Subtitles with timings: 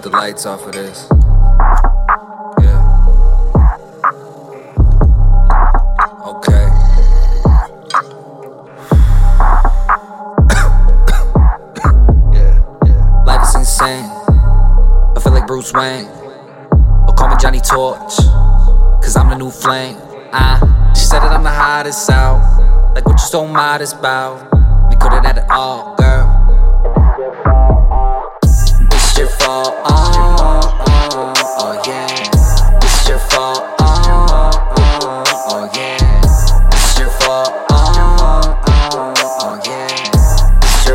[0.00, 1.06] cut the lights off of this.
[2.60, 2.80] Yeah.
[6.24, 6.50] Okay.
[12.32, 13.24] yeah, yeah.
[13.26, 14.04] Life is insane.
[14.04, 16.06] I feel like Bruce Wayne.
[16.06, 18.16] Or call me Johnny Torch.
[19.02, 19.96] Cause I'm the new flame.
[20.32, 22.40] I, she said that I'm the hottest out.
[22.94, 24.48] Like what you so modest about.
[24.88, 25.94] We could've had it all,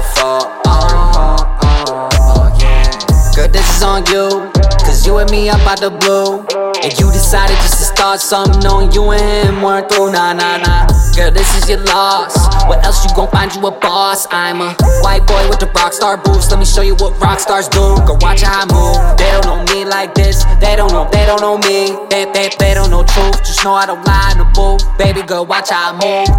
[0.06, 0.20] It's.
[0.22, 3.36] Oh, oh, oh, yeah.
[3.36, 4.52] Girl, this is on you.
[4.86, 6.46] Cause you and me up out the blue.
[6.84, 10.12] And you decided just to start something knowing you and him weren't through.
[10.12, 10.88] Nah, nah, nah.
[11.16, 12.36] Girl, this is your loss.
[12.68, 14.28] What else you gon' find you a boss?
[14.30, 16.52] I'm a white boy with the rock star boots.
[16.52, 17.98] Let me show you what rock stars do.
[18.06, 19.18] Girl, watch how I move.
[19.18, 20.44] They don't know me like this.
[20.60, 21.98] They don't know, they don't know me.
[22.10, 23.40] They, they, they don't know truth.
[23.44, 24.86] Just know I don't lie in the booth.
[24.98, 26.30] Baby girl, watch how I move.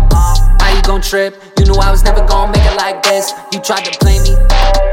[0.61, 1.35] How you gon' trip?
[1.67, 3.33] Knew I was never gonna make it like this.
[3.53, 4.37] You tried to play me.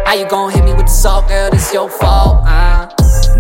[0.06, 1.52] How you gon' hit me with the salt, girl?
[1.52, 2.44] This your fault.
[2.48, 2.88] Uh,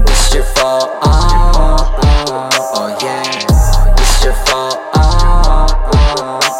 [0.05, 0.91] this your fault.
[1.01, 1.97] Oh,
[2.29, 3.23] oh, oh, yeah.
[4.23, 4.77] Your fault.
[4.93, 5.65] Oh,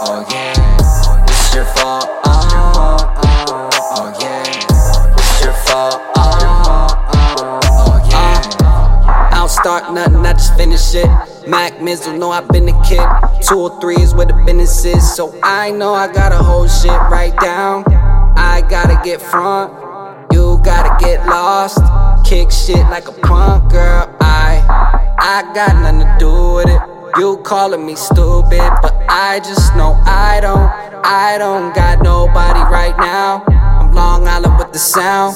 [0.02, 0.54] oh, yeah.
[1.54, 2.10] Your fault.
[2.26, 4.44] Oh, yeah.
[5.44, 6.02] Your fault.
[6.18, 6.90] Oh,
[8.10, 9.30] yeah.
[9.32, 11.33] I don't start nothing, I just finish it.
[11.48, 13.06] Mac Mizzle, know I've been a kid.
[13.42, 15.16] Two or three is where the business is.
[15.16, 17.84] So I know I gotta hold shit right down.
[18.38, 19.74] I gotta get front.
[20.32, 21.80] You gotta get lost.
[22.26, 24.16] Kick shit like a punk girl.
[24.22, 24.64] I
[25.20, 26.82] I got nothing to do with it.
[27.20, 30.72] You calling me stupid, but I just know I don't.
[31.06, 33.44] I don't got nobody right now.
[33.48, 35.36] I'm Long Island with the sound.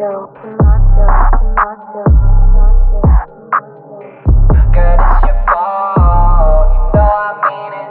[0.00, 0.24] nacho.
[4.72, 6.72] Girl, it's your fault.
[6.72, 7.90] You know I mean it.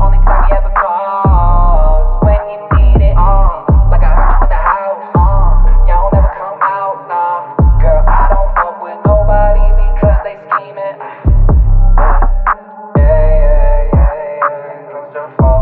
[0.00, 3.14] Only time ever call when you need it.
[3.16, 5.06] Uh, like I heard you in the house.
[5.14, 7.06] Uh, y'all come out.
[7.80, 10.98] Girl, I don't fuck with nobody because they scheming.
[12.96, 14.34] Yeah, yeah, yeah,
[15.14, 15.57] yeah.